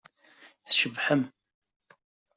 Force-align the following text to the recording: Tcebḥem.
Tcebḥem. 0.65 1.23